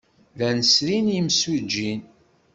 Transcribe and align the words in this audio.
Llan 0.33 0.59
srin 0.71 1.07
imsujji. 1.17 1.91